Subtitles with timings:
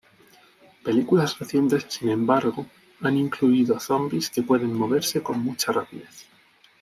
[0.83, 2.65] Películas recientes, sin embargo,
[3.01, 6.25] han incluido zombis que pueden moverse con mucha rapidez.